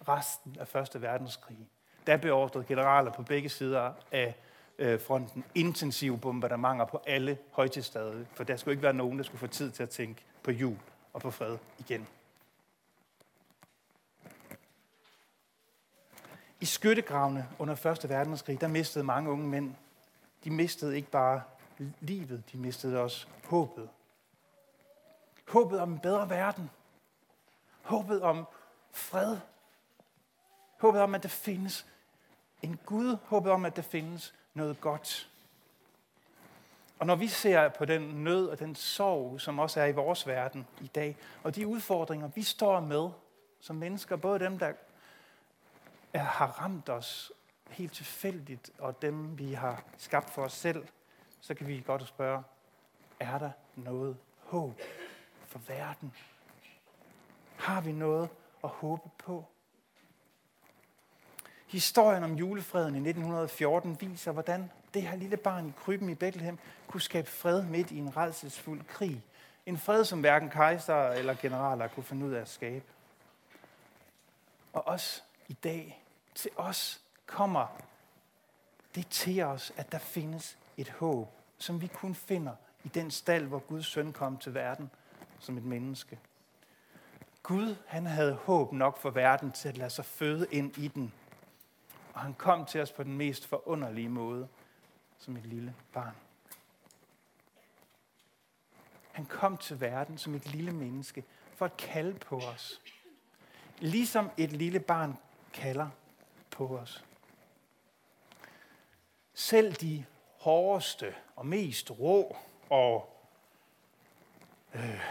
resten 0.07 0.57
af 0.59 0.67
Første 0.67 1.01
Verdenskrig, 1.01 1.57
der 2.07 2.17
beordrede 2.17 2.65
generaler 2.65 3.11
på 3.11 3.23
begge 3.23 3.49
sider 3.49 3.93
af 4.11 4.35
øh, 4.81 5.01
fronten 5.01 5.43
intensive 5.55 6.17
bombardementer 6.17 6.85
på 6.85 7.01
alle 7.07 7.37
højtidsdage, 7.51 8.27
for 8.33 8.43
der 8.43 8.55
skulle 8.55 8.73
ikke 8.73 8.83
være 8.83 8.93
nogen, 8.93 9.17
der 9.17 9.23
skulle 9.23 9.39
få 9.39 9.47
tid 9.47 9.71
til 9.71 9.83
at 9.83 9.89
tænke 9.89 10.23
på 10.43 10.51
jul 10.51 10.77
og 11.13 11.21
på 11.21 11.31
fred 11.31 11.57
igen. 11.79 12.07
I 16.59 16.65
skyttegravene 16.65 17.47
under 17.59 17.85
1. 17.85 18.09
verdenskrig, 18.09 18.61
der 18.61 18.67
mistede 18.67 19.03
mange 19.03 19.29
unge 19.29 19.47
mænd. 19.47 19.75
De 20.43 20.51
mistede 20.51 20.95
ikke 20.95 21.11
bare 21.11 21.41
livet, 21.99 22.43
de 22.51 22.57
mistede 22.57 22.99
også 22.99 23.27
håbet. 23.45 23.89
Håbet 25.47 25.79
om 25.79 25.91
en 25.93 25.99
bedre 25.99 26.29
verden. 26.29 26.69
Håbet 27.81 28.21
om 28.21 28.47
fred. 28.91 29.37
Håbet 30.79 31.01
om, 31.01 31.15
at 31.15 31.23
der 31.23 31.29
findes 31.29 31.87
en 32.61 32.79
Gud. 32.85 33.17
Håbet 33.25 33.51
om, 33.51 33.65
at 33.65 33.75
der 33.75 33.81
findes 33.81 34.33
noget 34.53 34.81
godt. 34.81 35.29
Og 36.99 37.07
når 37.07 37.15
vi 37.15 37.27
ser 37.27 37.69
på 37.69 37.85
den 37.85 38.01
nød 38.01 38.47
og 38.47 38.59
den 38.59 38.75
sorg, 38.75 39.41
som 39.41 39.59
også 39.59 39.81
er 39.81 39.85
i 39.85 39.91
vores 39.91 40.27
verden 40.27 40.67
i 40.81 40.87
dag, 40.87 41.17
og 41.43 41.55
de 41.55 41.67
udfordringer, 41.67 42.27
vi 42.27 42.43
står 42.43 42.79
med 42.79 43.09
som 43.59 43.75
mennesker, 43.75 44.15
både 44.15 44.39
dem, 44.39 44.59
der 44.59 44.73
er, 46.13 46.23
har 46.23 46.47
ramt 46.47 46.89
os 46.89 47.31
helt 47.69 47.93
tilfældigt, 47.93 48.71
og 48.79 49.01
dem, 49.01 49.37
vi 49.37 49.53
har 49.53 49.83
skabt 49.97 50.29
for 50.29 50.43
os 50.43 50.53
selv, 50.53 50.87
så 51.41 51.53
kan 51.53 51.67
vi 51.67 51.83
godt 51.85 52.07
spørge, 52.07 52.43
er 53.19 53.37
der 53.37 53.51
noget 53.75 54.17
håb 54.39 54.81
for 55.47 55.59
verden? 55.67 56.13
Har 57.57 57.81
vi 57.81 57.91
noget 57.91 58.29
at 58.63 58.69
håbe 58.69 59.09
på? 59.17 59.45
Historien 61.71 62.23
om 62.23 62.35
julefreden 62.35 62.95
i 62.95 63.09
1914 63.09 64.01
viser, 64.01 64.31
hvordan 64.31 64.71
det 64.93 65.01
her 65.01 65.15
lille 65.15 65.37
barn 65.37 65.67
i 65.67 65.71
krybben 65.77 66.09
i 66.09 66.15
Bethlehem 66.15 66.59
kunne 66.87 67.01
skabe 67.01 67.29
fred 67.29 67.63
midt 67.63 67.91
i 67.91 67.97
en 67.97 68.17
redselsfuld 68.17 68.83
krig. 68.83 69.23
En 69.65 69.77
fred, 69.77 70.05
som 70.05 70.19
hverken 70.19 70.49
kejser 70.49 71.09
eller 71.09 71.33
generaler 71.33 71.87
kunne 71.87 72.03
finde 72.03 72.25
ud 72.25 72.31
af 72.31 72.41
at 72.41 72.49
skabe. 72.49 72.85
Og 74.73 74.87
også 74.87 75.21
i 75.47 75.53
dag, 75.53 76.03
til 76.35 76.51
os 76.55 77.01
kommer 77.25 77.67
det 78.95 79.07
til 79.07 79.41
os, 79.41 79.73
at 79.77 79.91
der 79.91 79.99
findes 79.99 80.57
et 80.77 80.89
håb, 80.89 81.29
som 81.57 81.81
vi 81.81 81.87
kun 81.87 82.15
finder 82.15 82.55
i 82.83 82.87
den 82.87 83.11
stald, 83.11 83.45
hvor 83.45 83.59
Guds 83.59 83.85
søn 83.85 84.13
kom 84.13 84.37
til 84.37 84.53
verden 84.53 84.91
som 85.39 85.57
et 85.57 85.63
menneske. 85.63 86.19
Gud, 87.43 87.75
han 87.87 88.05
havde 88.05 88.33
håb 88.33 88.73
nok 88.73 88.97
for 88.97 89.09
verden 89.09 89.51
til 89.51 89.69
at 89.69 89.77
lade 89.77 89.89
sig 89.89 90.05
føde 90.05 90.47
ind 90.51 90.77
i 90.77 90.87
den. 90.87 91.13
Og 92.13 92.21
han 92.21 92.33
kom 92.33 92.65
til 92.65 92.81
os 92.81 92.91
på 92.91 93.03
den 93.03 93.17
mest 93.17 93.47
forunderlige 93.47 94.09
måde– 94.09 94.47
som 95.21 95.37
et 95.37 95.45
lille 95.45 95.75
barn. 95.93 96.15
Han 99.11 99.25
kom 99.25 99.57
til 99.57 99.81
verden 99.81 100.17
som 100.17 100.35
et 100.35 100.45
lille 100.45 100.71
menneske 100.71 101.23
for 101.55 101.65
at 101.65 101.77
kalde 101.77 102.19
på 102.19 102.37
os. 102.37 102.81
Ligesom 103.79 104.29
et 104.37 104.51
lille 104.51 104.79
barn 104.79 105.17
kalder 105.53 105.89
på 106.51 106.77
os. 106.77 107.05
Selv 109.33 109.73
de 109.73 110.05
hårdeste 110.37 111.15
og 111.35 111.45
mest 111.45 111.91
rå 111.91 112.37
og 112.69 113.23
øh, 114.73 115.01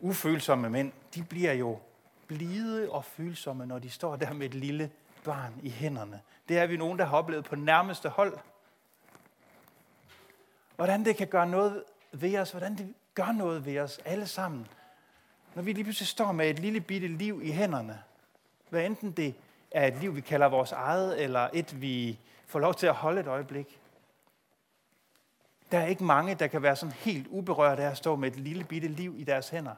ufølsomme 0.00 0.70
mænd, 0.70 0.92
de 1.14 1.24
bliver 1.24 1.52
jo 1.52 1.80
blide 2.26 2.90
og 2.90 3.04
følsomme, 3.04 3.66
når 3.66 3.78
de 3.78 3.90
står 3.90 4.16
der 4.16 4.32
med 4.32 4.46
et 4.46 4.54
lille 4.54 4.90
barn 5.26 5.60
i 5.62 5.70
hænderne. 5.70 6.20
Det 6.48 6.58
er 6.58 6.66
vi 6.66 6.76
nogen, 6.76 6.98
der 6.98 7.04
har 7.04 7.16
oplevet 7.16 7.44
på 7.44 7.56
nærmeste 7.56 8.08
hold. 8.08 8.38
Hvordan 10.76 11.04
det 11.04 11.16
kan 11.16 11.26
gøre 11.26 11.46
noget 11.46 11.84
ved 12.12 12.38
os, 12.38 12.50
hvordan 12.50 12.78
det 12.78 12.94
gør 13.14 13.32
noget 13.32 13.66
ved 13.66 13.78
os 13.78 14.00
alle 14.04 14.26
sammen, 14.26 14.66
når 15.54 15.62
vi 15.62 15.72
lige 15.72 15.84
pludselig 15.84 16.08
står 16.08 16.32
med 16.32 16.50
et 16.50 16.58
lille 16.58 16.80
bitte 16.80 17.08
liv 17.08 17.40
i 17.42 17.50
hænderne. 17.50 18.02
Hvad 18.68 18.86
enten 18.86 19.12
det 19.12 19.34
er 19.70 19.86
et 19.86 19.96
liv, 20.00 20.16
vi 20.16 20.20
kalder 20.20 20.48
vores 20.48 20.72
eget, 20.72 21.22
eller 21.22 21.48
et, 21.52 21.80
vi 21.80 22.18
får 22.46 22.58
lov 22.58 22.74
til 22.74 22.86
at 22.86 22.94
holde 22.94 23.20
et 23.20 23.26
øjeblik. 23.26 23.80
Der 25.72 25.78
er 25.78 25.86
ikke 25.86 26.04
mange, 26.04 26.34
der 26.34 26.46
kan 26.46 26.62
være 26.62 26.76
sådan 26.76 26.92
helt 26.92 27.26
uberørt 27.26 27.78
af 27.78 27.90
at 27.90 27.96
stå 27.96 28.16
med 28.16 28.28
et 28.28 28.36
lille 28.36 28.64
bitte 28.64 28.88
liv 28.88 29.14
i 29.18 29.24
deres 29.24 29.48
hænder. 29.48 29.74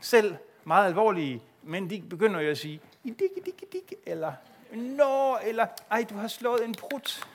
Selv 0.00 0.36
meget 0.70 0.86
alvorlige 0.86 1.42
men 1.62 1.90
de 1.90 2.02
begynder 2.02 2.40
jo 2.40 2.50
at 2.50 2.58
sige, 2.58 2.80
dik, 3.04 3.18
dik, 3.18 3.72
dik, 3.72 3.92
eller 4.06 4.32
nå, 4.72 5.38
eller 5.42 5.66
ej, 5.90 6.06
du 6.10 6.14
har 6.14 6.28
slået 6.28 6.64
en 6.64 6.74
prut. 6.74 7.28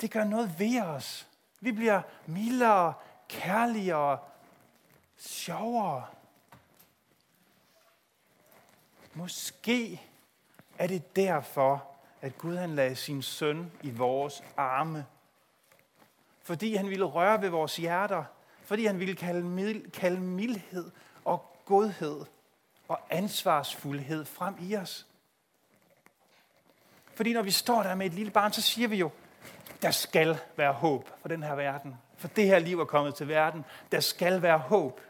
Det 0.00 0.10
gør 0.10 0.24
noget 0.24 0.58
ved 0.58 0.82
os. 0.82 1.28
Vi 1.60 1.72
bliver 1.72 2.02
mildere, 2.26 2.94
kærligere, 3.28 4.18
sjovere. 5.16 6.06
Måske 9.14 10.02
er 10.78 10.86
det 10.86 11.16
derfor, 11.16 11.86
at 12.20 12.38
Gud 12.38 12.56
han 12.56 12.74
lagde 12.74 12.96
sin 12.96 13.22
søn 13.22 13.72
i 13.82 13.90
vores 13.90 14.44
arme. 14.56 15.06
Fordi 16.44 16.74
han 16.74 16.90
ville 16.90 17.04
røre 17.04 17.42
ved 17.42 17.48
vores 17.48 17.76
hjerter. 17.76 18.24
Fordi 18.64 18.86
han 18.86 19.00
ville 19.00 19.14
kalde, 19.14 19.42
mild, 19.42 19.90
kalde 19.90 20.20
mildhed 20.20 20.90
og 21.24 21.56
godhed 21.64 22.24
og 22.88 23.00
ansvarsfuldhed 23.10 24.24
frem 24.24 24.54
i 24.60 24.76
os. 24.76 25.06
Fordi 27.14 27.32
når 27.32 27.42
vi 27.42 27.50
står 27.50 27.82
der 27.82 27.94
med 27.94 28.06
et 28.06 28.14
lille 28.14 28.32
barn, 28.32 28.52
så 28.52 28.62
siger 28.62 28.88
vi 28.88 28.96
jo, 28.96 29.10
der 29.82 29.90
skal 29.90 30.38
være 30.56 30.72
håb 30.72 31.10
for 31.20 31.28
den 31.28 31.42
her 31.42 31.54
verden. 31.54 31.96
For 32.16 32.28
det 32.28 32.46
her 32.46 32.58
liv 32.58 32.80
er 32.80 32.84
kommet 32.84 33.14
til 33.14 33.28
verden. 33.28 33.64
Der 33.92 34.00
skal 34.00 34.42
være 34.42 34.58
håb. 34.58 35.00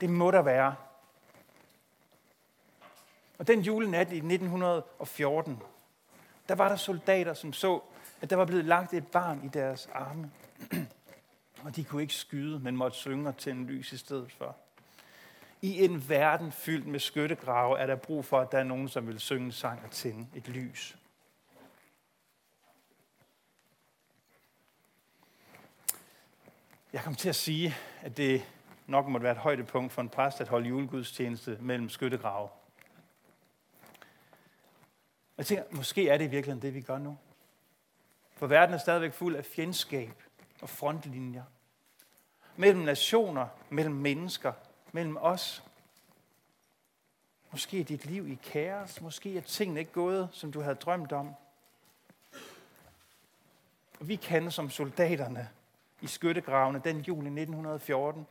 Det 0.00 0.10
må 0.10 0.30
der 0.30 0.42
være. 0.42 0.74
Og 3.38 3.46
den 3.46 3.60
julenat 3.60 4.12
i 4.12 4.16
1914, 4.16 5.62
der 6.48 6.54
var 6.54 6.68
der 6.68 6.76
soldater, 6.76 7.34
som 7.34 7.52
så, 7.52 7.80
at 8.20 8.30
der 8.30 8.36
var 8.36 8.44
blevet 8.44 8.64
lagt 8.64 8.94
et 8.94 9.06
barn 9.06 9.44
i 9.44 9.48
deres 9.48 9.88
arme. 9.92 10.30
Og 11.64 11.76
de 11.76 11.84
kunne 11.84 12.02
ikke 12.02 12.14
skyde, 12.14 12.58
men 12.58 12.76
måtte 12.76 12.96
synge 12.96 13.28
og 13.28 13.36
tænde 13.36 13.64
lys 13.64 13.92
i 13.92 13.98
stedet 13.98 14.32
for. 14.32 14.56
I 15.62 15.84
en 15.84 16.08
verden 16.08 16.52
fyldt 16.52 16.86
med 16.86 17.00
skyttegrave 17.00 17.78
er 17.78 17.86
der 17.86 17.96
brug 17.96 18.24
for, 18.24 18.40
at 18.40 18.52
der 18.52 18.58
er 18.58 18.64
nogen, 18.64 18.88
som 18.88 19.06
vil 19.06 19.20
synge 19.20 19.44
en 19.44 19.52
sang 19.52 19.80
og 19.84 19.90
tænde 19.90 20.26
et 20.34 20.48
lys. 20.48 20.96
Jeg 26.92 27.02
kom 27.02 27.14
til 27.14 27.28
at 27.28 27.36
sige, 27.36 27.74
at 28.02 28.16
det 28.16 28.46
nok 28.86 29.06
måtte 29.06 29.24
være 29.24 29.32
et 29.32 29.38
højdepunkt 29.38 29.92
for 29.92 30.02
en 30.02 30.08
præst 30.08 30.40
at 30.40 30.48
holde 30.48 30.68
julegudstjeneste 30.68 31.58
mellem 31.60 31.88
skyttegrave. 31.88 32.48
Jeg 35.38 35.46
tænker, 35.46 35.64
måske 35.70 36.08
er 36.08 36.18
det 36.18 36.24
i 36.24 36.28
virkeligheden 36.28 36.62
det, 36.62 36.74
vi 36.74 36.80
gør 36.80 36.98
nu. 36.98 37.18
For 38.38 38.46
verden 38.46 38.74
er 38.74 38.78
stadigvæk 38.78 39.12
fuld 39.12 39.36
af 39.36 39.44
fjendskab 39.44 40.22
og 40.62 40.68
frontlinjer. 40.68 41.42
Mellem 42.56 42.80
nationer, 42.80 43.46
mellem 43.70 43.94
mennesker, 43.94 44.52
mellem 44.92 45.16
os. 45.20 45.64
Måske 47.50 47.80
er 47.80 47.84
dit 47.84 48.04
liv 48.04 48.28
i 48.28 48.38
kaos. 48.42 49.00
Måske 49.00 49.36
er 49.36 49.40
tingene 49.40 49.80
ikke 49.80 49.92
gået, 49.92 50.28
som 50.32 50.52
du 50.52 50.60
havde 50.60 50.74
drømt 50.74 51.12
om. 51.12 51.34
Og 54.00 54.08
vi 54.08 54.16
kan 54.16 54.50
som 54.50 54.70
soldaterne 54.70 55.48
i 56.00 56.06
skyttegravene 56.06 56.80
den 56.84 57.00
jul 57.00 57.24
i 57.24 57.40
1914. 57.40 58.26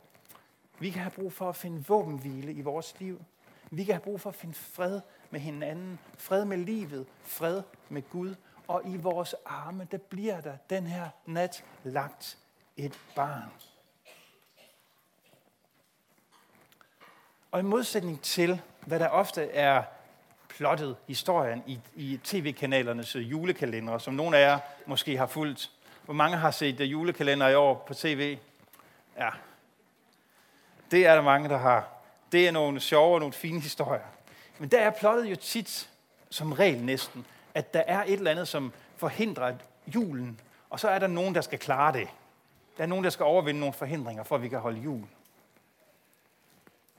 Vi 0.78 0.90
kan 0.90 1.02
have 1.02 1.10
brug 1.10 1.32
for 1.32 1.48
at 1.48 1.56
finde 1.56 1.84
våbenhvile 1.88 2.52
i 2.52 2.60
vores 2.60 3.00
liv. 3.00 3.24
Vi 3.70 3.84
kan 3.84 3.94
have 3.94 4.02
brug 4.02 4.20
for 4.20 4.30
at 4.30 4.36
finde 4.36 4.54
fred 4.54 5.00
med 5.30 5.40
hinanden, 5.40 5.98
fred 6.18 6.44
med 6.44 6.56
livet, 6.56 7.06
fred 7.22 7.62
med 7.88 8.02
Gud. 8.10 8.34
Og 8.68 8.82
i 8.84 8.96
vores 8.96 9.34
arme, 9.46 9.88
der 9.90 9.98
bliver 9.98 10.40
der 10.40 10.56
den 10.70 10.86
her 10.86 11.08
nat 11.26 11.64
lagt 11.84 12.38
et 12.76 13.00
barn. 13.14 13.50
Og 17.50 17.60
i 17.60 17.62
modsætning 17.62 18.22
til, 18.22 18.60
hvad 18.80 18.98
der 18.98 19.08
ofte 19.08 19.50
er 19.50 19.82
plottet 20.48 20.96
historien 21.06 21.62
i, 21.66 21.80
i 21.94 22.20
tv-kanalernes 22.24 23.16
julekalendere, 23.16 24.00
som 24.00 24.14
nogle 24.14 24.36
af 24.36 24.40
jer 24.40 24.58
måske 24.86 25.16
har 25.16 25.26
fulgt. 25.26 25.70
Hvor 26.04 26.14
mange 26.14 26.36
har 26.36 26.50
set 26.50 26.80
øh, 26.80 26.92
julekalender 26.92 27.48
i 27.48 27.54
år 27.54 27.84
på 27.86 27.94
tv? 27.94 28.38
Ja, 29.16 29.30
det 30.90 31.06
er 31.06 31.14
der 31.14 31.22
mange, 31.22 31.48
der 31.48 31.56
har. 31.56 31.88
Det 32.32 32.48
er 32.48 32.52
nogle 32.52 32.80
sjove 32.80 33.14
og 33.14 33.20
nogle 33.20 33.32
fine 33.32 33.60
historier. 33.60 34.06
Men 34.58 34.68
der 34.68 34.80
er 34.80 34.90
plottet 34.90 35.30
jo 35.30 35.36
tit, 35.36 35.90
som 36.30 36.52
regel 36.52 36.82
næsten, 36.82 37.26
at 37.54 37.74
der 37.74 37.80
er 37.80 38.04
et 38.04 38.12
eller 38.12 38.30
andet, 38.30 38.48
som 38.48 38.72
forhindrer 38.96 39.56
julen, 39.86 40.40
og 40.70 40.80
så 40.80 40.88
er 40.88 40.98
der 40.98 41.06
nogen, 41.06 41.34
der 41.34 41.40
skal 41.40 41.58
klare 41.58 41.92
det. 41.92 42.08
Der 42.76 42.82
er 42.82 42.86
nogen, 42.86 43.04
der 43.04 43.10
skal 43.10 43.24
overvinde 43.24 43.60
nogle 43.60 43.72
forhindringer, 43.72 44.22
for 44.22 44.36
at 44.36 44.42
vi 44.42 44.48
kan 44.48 44.58
holde 44.58 44.80
jul. 44.80 45.04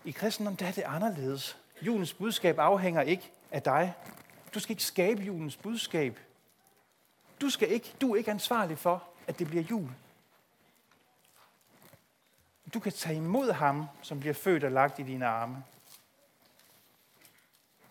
I 0.05 0.11
kristendom 0.11 0.55
der 0.55 0.67
er 0.67 0.71
det 0.71 0.83
anderledes. 0.83 1.57
Julens 1.81 2.13
budskab 2.13 2.59
afhænger 2.59 3.01
ikke 3.01 3.31
af 3.51 3.61
dig. 3.61 3.93
Du 4.53 4.59
skal 4.59 4.71
ikke 4.71 4.83
skabe 4.83 5.21
julens 5.21 5.57
budskab. 5.57 6.19
Du, 7.41 7.49
skal 7.49 7.71
ikke, 7.71 7.93
du 8.01 8.13
er 8.13 8.17
ikke 8.17 8.31
ansvarlig 8.31 8.77
for, 8.77 9.03
at 9.27 9.39
det 9.39 9.47
bliver 9.47 9.63
jul. 9.63 9.89
Du 12.73 12.79
kan 12.79 12.91
tage 12.91 13.15
imod 13.15 13.51
ham, 13.51 13.85
som 14.01 14.19
bliver 14.19 14.33
født 14.33 14.63
og 14.63 14.71
lagt 14.71 14.99
i 14.99 15.03
dine 15.03 15.25
arme. 15.25 15.63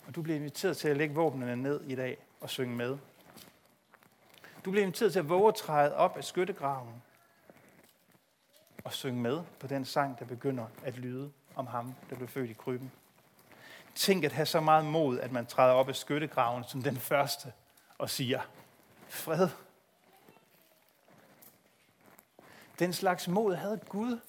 Og 0.07 0.15
du 0.15 0.23
bliver 0.23 0.37
inviteret 0.37 0.77
til 0.77 0.89
at 0.89 0.97
lægge 0.97 1.15
våbnene 1.15 1.57
ned 1.57 1.81
i 1.85 1.95
dag 1.95 2.19
og 2.41 2.51
synge 2.51 2.77
med. 2.77 2.99
Du 4.65 4.71
bliver 4.71 4.83
inviteret 4.83 5.13
til 5.13 5.19
at 5.19 5.29
våge 5.29 5.53
træde 5.53 5.95
op 5.95 6.17
af 6.17 6.25
skyttegraven 6.25 7.03
og 8.85 8.93
synge 8.93 9.21
med 9.21 9.41
på 9.61 9.67
den 9.67 9.85
sang, 9.85 10.19
der 10.19 10.25
begynder 10.25 10.67
at 10.85 10.99
lyde 10.99 11.33
om 11.57 11.67
ham, 11.67 11.95
der 12.11 12.17
blev 12.17 12.29
født 12.29 12.51
i 12.51 12.53
krybben. 12.53 12.93
Tænk 13.95 14.25
at 14.25 14.33
have 14.33 14.47
så 14.47 14.61
meget 14.61 14.85
mod, 14.85 15.21
at 15.21 15.33
man 15.33 15.47
træder 15.47 15.73
op 15.73 15.89
af 15.89 15.97
skyttegraven 15.97 16.65
som 16.65 16.83
den 16.83 16.97
første 16.97 17.53
og 17.99 18.11
siger, 18.11 18.41
fred. 19.09 19.49
Den 22.79 22.93
slags 22.93 23.29
mod 23.29 23.55
havde 23.55 23.81
Gud, 23.89 24.21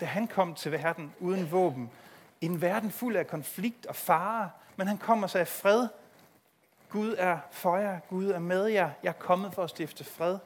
da 0.00 0.06
han 0.06 0.26
kom 0.26 0.54
til 0.54 0.72
verden 0.72 1.14
uden 1.20 1.52
våben. 1.52 1.90
En 2.40 2.60
verden 2.60 2.90
fuld 2.90 3.16
af 3.16 3.26
konflikt 3.26 3.86
og 3.86 3.96
fare, 3.96 4.50
men 4.76 4.86
han 4.86 4.98
kommer 4.98 5.26
sig 5.26 5.40
af 5.40 5.48
fred. 5.48 5.88
Gud 6.88 7.14
er 7.18 7.38
for 7.50 7.76
jer, 7.76 8.00
Gud 8.00 8.30
er 8.30 8.38
med 8.38 8.66
jer. 8.66 8.90
Jeg 9.02 9.08
er 9.08 9.12
kommet 9.12 9.54
for 9.54 9.64
at 9.64 9.70
stifte 9.70 10.04
fred. 10.04 10.38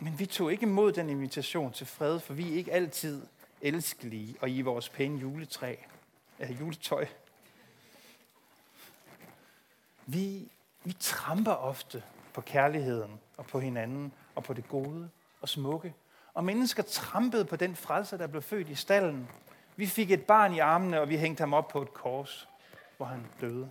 Men 0.00 0.18
vi 0.18 0.26
tog 0.26 0.52
ikke 0.52 0.62
imod 0.62 0.92
den 0.92 1.10
invitation 1.10 1.72
til 1.72 1.86
fred, 1.86 2.20
for 2.20 2.34
vi 2.34 2.52
er 2.52 2.56
ikke 2.56 2.72
altid 2.72 3.22
elskelige 3.60 4.36
og 4.40 4.50
i 4.50 4.62
vores 4.62 4.88
pæne 4.88 5.18
juletræ, 5.20 5.76
øh, 6.40 6.60
juletøj. 6.60 7.06
Vi, 10.06 10.50
vi 10.84 10.92
tramper 11.00 11.52
ofte 11.52 12.02
på 12.32 12.40
kærligheden 12.40 13.20
og 13.36 13.46
på 13.46 13.60
hinanden 13.60 14.12
og 14.34 14.44
på 14.44 14.54
det 14.54 14.68
gode 14.68 15.10
og 15.40 15.48
smukke. 15.48 15.94
Og 16.34 16.44
mennesker 16.44 16.82
trampede 16.82 17.44
på 17.44 17.56
den 17.56 17.76
frelser, 17.76 18.16
der 18.16 18.26
blev 18.26 18.42
født 18.42 18.68
i 18.68 18.74
stallen. 18.74 19.28
Vi 19.76 19.86
fik 19.86 20.10
et 20.10 20.22
barn 20.22 20.54
i 20.54 20.58
armene, 20.58 21.00
og 21.00 21.08
vi 21.08 21.16
hængte 21.16 21.40
ham 21.40 21.54
op 21.54 21.68
på 21.68 21.82
et 21.82 21.94
kors, 21.94 22.48
hvor 22.96 23.06
han 23.06 23.26
døde. 23.40 23.70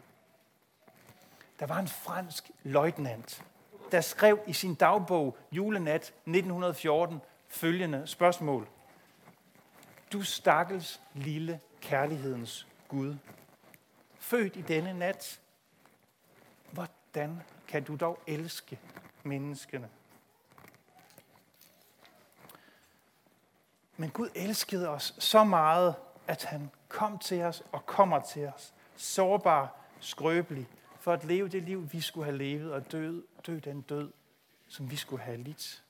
Der 1.59 1.65
var 1.65 1.79
en 1.79 1.87
fransk 1.87 2.51
løjtnant, 2.63 3.43
der 3.91 4.01
skrev 4.01 4.39
i 4.47 4.53
sin 4.53 4.75
dagbog 4.75 5.37
julenat 5.51 6.01
1914 6.01 7.21
følgende 7.47 8.07
spørgsmål. 8.07 8.67
Du 10.13 10.21
stakkels 10.21 11.01
lille 11.13 11.59
kærlighedens 11.81 12.67
Gud. 12.87 13.15
Født 14.19 14.55
i 14.55 14.61
denne 14.61 14.93
nat. 14.93 15.39
Hvordan 16.71 17.41
kan 17.67 17.83
du 17.83 17.95
dog 17.95 18.19
elske 18.27 18.79
menneskene? 19.23 19.89
Men 23.97 24.09
Gud 24.09 24.29
elskede 24.35 24.89
os 24.89 25.15
så 25.19 25.43
meget, 25.43 25.95
at 26.27 26.43
han 26.43 26.71
kom 26.87 27.19
til 27.19 27.43
os 27.43 27.63
og 27.71 27.85
kommer 27.85 28.19
til 28.19 28.47
os. 28.47 28.73
Sårbar, 28.95 29.75
skrøbelig, 29.99 30.67
for 31.07 31.13
at 31.13 31.23
leve 31.23 31.47
det 31.47 31.63
liv, 31.63 31.89
vi 31.91 32.01
skulle 32.01 32.25
have 32.25 32.37
levet, 32.37 32.73
og 32.73 32.91
dø, 32.91 33.21
dø 33.47 33.59
den 33.63 33.81
død, 33.81 34.11
som 34.67 34.91
vi 34.91 34.95
skulle 34.95 35.23
have 35.23 35.37
lidt. 35.37 35.83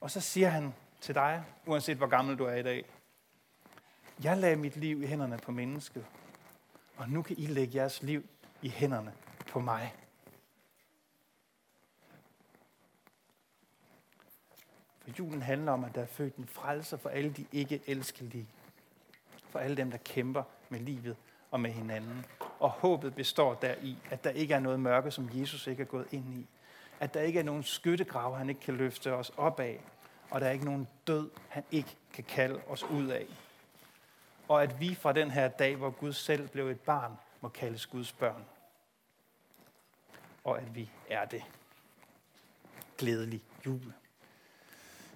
Og 0.00 0.10
så 0.10 0.20
siger 0.20 0.48
han 0.48 0.74
til 1.00 1.14
dig, 1.14 1.44
uanset 1.66 1.96
hvor 1.96 2.06
gammel 2.06 2.38
du 2.38 2.44
er 2.44 2.54
i 2.54 2.62
dag, 2.62 2.84
jeg 4.22 4.36
lagde 4.36 4.56
mit 4.56 4.76
liv 4.76 5.02
i 5.02 5.06
hænderne 5.06 5.38
på 5.38 5.52
mennesket, 5.52 6.06
og 6.96 7.08
nu 7.08 7.22
kan 7.22 7.36
I 7.38 7.46
lægge 7.46 7.76
jeres 7.76 8.02
liv 8.02 8.26
i 8.62 8.68
hænderne 8.68 9.12
på 9.50 9.60
mig. 9.60 9.94
For 15.00 15.10
julen 15.18 15.42
handler 15.42 15.72
om, 15.72 15.84
at 15.84 15.94
der 15.94 16.02
er 16.02 16.06
født 16.06 16.36
en 16.36 16.48
frelser 16.48 16.96
for 16.96 17.08
alle 17.08 17.30
de 17.30 17.46
ikke 17.52 17.80
elskelige. 17.86 18.48
For 19.48 19.58
alle 19.58 19.76
dem, 19.76 19.90
der 19.90 19.98
kæmper 19.98 20.42
med 20.68 20.80
livet 20.80 21.16
og 21.50 21.60
med 21.60 21.70
hinanden. 21.70 22.24
Og 22.60 22.70
håbet 22.70 23.14
består 23.14 23.54
deri, 23.54 23.96
at 24.10 24.24
der 24.24 24.30
ikke 24.30 24.54
er 24.54 24.60
noget 24.60 24.80
mørke, 24.80 25.10
som 25.10 25.30
Jesus 25.34 25.66
ikke 25.66 25.82
er 25.82 25.86
gået 25.86 26.06
ind 26.12 26.34
i. 26.34 26.46
At 27.00 27.14
der 27.14 27.20
ikke 27.20 27.38
er 27.38 27.44
nogen 27.44 27.62
skyttegrav, 27.62 28.36
han 28.36 28.48
ikke 28.48 28.60
kan 28.60 28.74
løfte 28.76 29.14
os 29.14 29.32
op 29.36 29.60
af. 29.60 29.80
Og 30.30 30.40
der 30.40 30.46
er 30.46 30.50
ikke 30.50 30.64
nogen 30.64 30.88
død, 31.06 31.30
han 31.48 31.64
ikke 31.70 31.96
kan 32.12 32.24
kalde 32.24 32.60
os 32.68 32.82
ud 32.82 33.06
af. 33.06 33.26
Og 34.48 34.62
at 34.62 34.80
vi 34.80 34.94
fra 34.94 35.12
den 35.12 35.30
her 35.30 35.48
dag, 35.48 35.76
hvor 35.76 35.90
Gud 35.90 36.12
selv 36.12 36.48
blev 36.48 36.68
et 36.68 36.80
barn, 36.80 37.12
må 37.40 37.48
kaldes 37.48 37.86
Guds 37.86 38.12
børn. 38.12 38.44
Og 40.44 40.58
at 40.58 40.74
vi 40.74 40.90
er 41.10 41.24
det. 41.24 41.42
Glædelig 42.98 43.42
jul. 43.66 43.92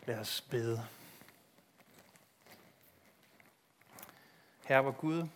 Lad 0.07 0.19
os 0.19 0.41
bede. 0.41 0.87
Herre 4.65 4.83
hvor 4.83 4.91
Gud, 4.91 5.27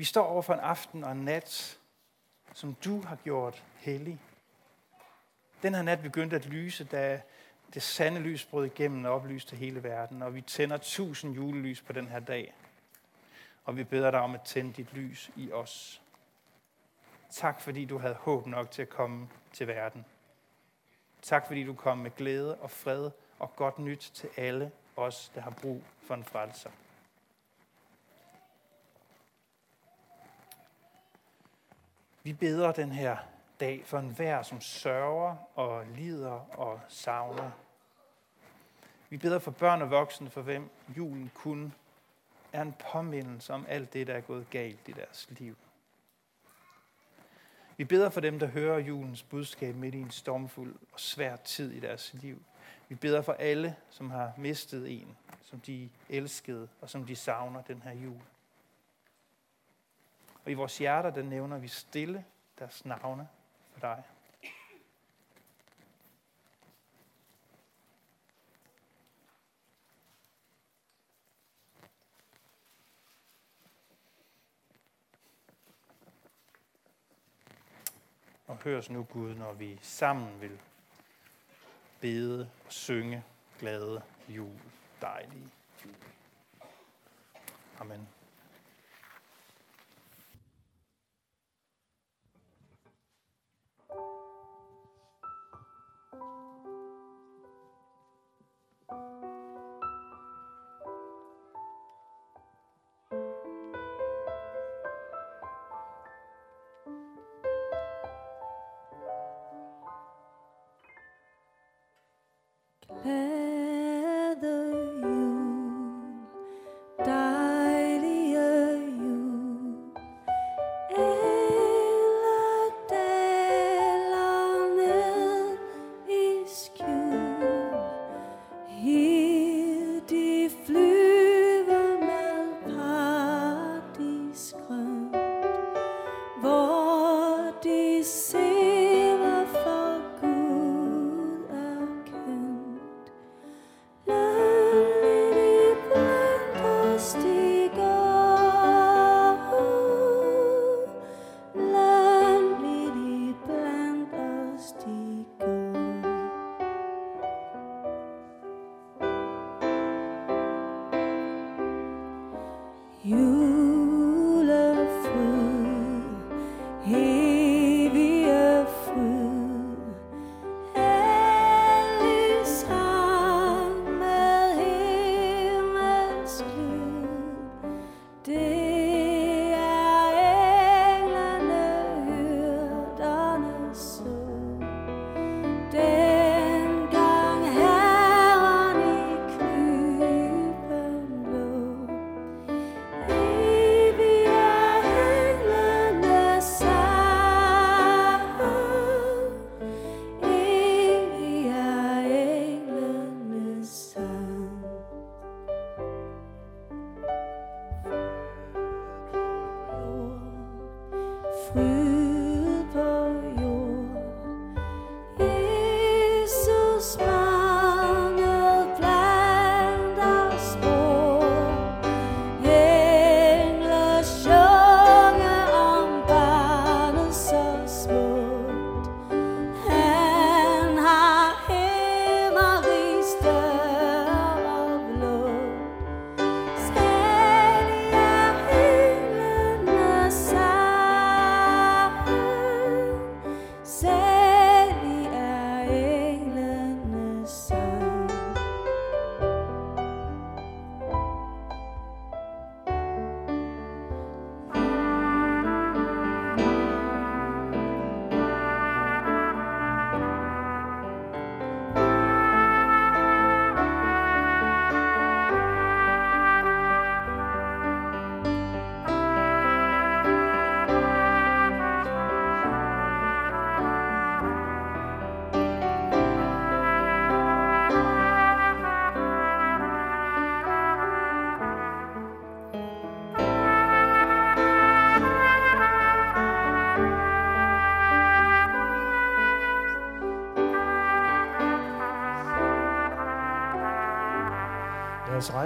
vi 0.00 0.04
står 0.04 0.24
over 0.26 0.42
for 0.42 0.54
en 0.54 0.60
aften 0.60 1.04
og 1.04 1.12
en 1.12 1.24
nat, 1.24 1.78
som 2.54 2.74
du 2.74 3.02
har 3.02 3.16
gjort 3.16 3.64
hellig. 3.74 4.20
Den 5.62 5.74
her 5.74 5.82
nat 5.82 6.02
begyndte 6.02 6.36
at 6.36 6.46
lyse, 6.46 6.84
da 6.84 7.22
det 7.74 7.82
sande 7.82 8.20
lys 8.20 8.44
brød 8.44 8.66
igennem 8.66 9.04
og 9.04 9.12
oplyste 9.12 9.56
hele 9.56 9.82
verden, 9.82 10.22
og 10.22 10.34
vi 10.34 10.40
tænder 10.40 10.76
tusind 10.76 11.34
julelys 11.34 11.82
på 11.82 11.92
den 11.92 12.08
her 12.08 12.20
dag. 12.20 12.54
Og 13.64 13.76
vi 13.76 13.84
beder 13.84 14.10
dig 14.10 14.20
om 14.20 14.34
at 14.34 14.42
tænde 14.42 14.72
dit 14.72 14.92
lys 14.92 15.30
i 15.36 15.52
os. 15.52 16.02
Tak 17.30 17.60
fordi 17.60 17.84
du 17.84 17.98
havde 17.98 18.14
håb 18.14 18.46
nok 18.46 18.70
til 18.70 18.82
at 18.82 18.88
komme 18.88 19.28
til 19.52 19.66
verden. 19.66 20.04
Tak 21.22 21.46
fordi 21.46 21.64
du 21.64 21.74
kom 21.74 21.98
med 21.98 22.10
glæde 22.16 22.56
og 22.56 22.70
fred 22.70 23.10
og 23.38 23.56
godt 23.56 23.78
nyt 23.78 24.10
til 24.14 24.28
alle 24.36 24.72
os, 24.96 25.32
der 25.34 25.40
har 25.40 25.50
brug 25.50 25.82
for 26.06 26.14
en 26.14 26.24
frelser. 26.24 26.70
Vi 32.22 32.32
beder 32.32 32.72
den 32.72 32.92
her 32.92 33.16
dag 33.60 33.82
for 33.86 33.98
enhver, 33.98 34.42
som 34.42 34.60
sørger 34.60 35.36
og 35.54 35.86
lider 35.86 36.58
og 36.58 36.80
savner. 36.88 37.50
Vi 39.08 39.16
beder 39.16 39.38
for 39.38 39.50
børn 39.50 39.82
og 39.82 39.90
voksne, 39.90 40.30
for 40.30 40.42
hvem 40.42 40.70
julen 40.96 41.30
kun 41.34 41.74
er 42.52 42.62
en 42.62 42.74
påmindelse 42.92 43.52
om 43.52 43.66
alt 43.68 43.92
det, 43.92 44.06
der 44.06 44.14
er 44.14 44.20
gået 44.20 44.50
galt 44.50 44.88
i 44.88 44.92
deres 44.92 45.28
liv. 45.30 45.56
Vi 47.76 47.84
beder 47.84 48.10
for 48.10 48.20
dem, 48.20 48.38
der 48.38 48.46
hører 48.46 48.78
julens 48.78 49.22
budskab 49.22 49.74
midt 49.74 49.94
i 49.94 50.00
en 50.00 50.10
stormfuld 50.10 50.74
og 50.92 51.00
svær 51.00 51.36
tid 51.36 51.72
i 51.72 51.80
deres 51.80 52.14
liv. 52.14 52.42
Vi 52.88 52.94
beder 52.94 53.22
for 53.22 53.32
alle, 53.32 53.76
som 53.90 54.10
har 54.10 54.32
mistet 54.36 55.00
en, 55.00 55.16
som 55.42 55.60
de 55.60 55.90
elskede 56.08 56.68
og 56.80 56.90
som 56.90 57.04
de 57.06 57.16
savner 57.16 57.62
den 57.62 57.82
her 57.82 57.92
jul. 57.92 58.20
Og 60.44 60.50
i 60.50 60.54
vores 60.54 60.78
hjerter, 60.78 61.10
der 61.10 61.22
nævner 61.22 61.58
vi 61.58 61.68
stille 61.68 62.24
deres 62.58 62.84
navne 62.84 63.28
for 63.72 63.80
dig. 63.80 64.02
Og 78.46 78.56
hør 78.56 78.78
os 78.78 78.90
nu, 78.90 79.02
Gud, 79.04 79.34
når 79.34 79.52
vi 79.52 79.78
sammen 79.82 80.40
vil 80.40 80.60
bede 82.00 82.50
og 82.66 82.72
synge 82.72 83.24
glade 83.58 84.02
jul, 84.28 84.60
dejlige 85.00 85.50
jul. 85.84 85.94
Amen. 87.80 88.19
Let 112.92 113.39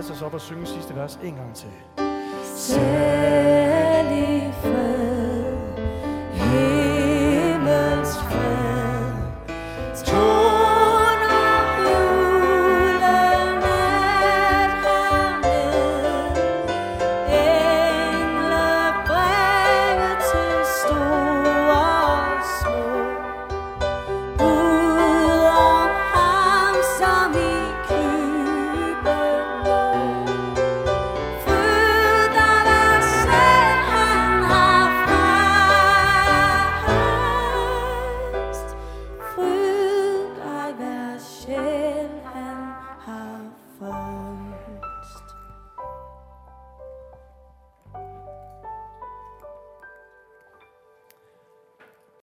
rejse 0.04 0.12
os 0.12 0.22
altså 0.22 0.26
op 0.26 0.34
og 0.34 0.40
synge 0.40 0.66
sidste 0.66 0.96
vers 0.96 1.18
en 1.22 1.34
gang 1.34 1.54
til. 1.54 1.68
Selv 2.56 3.63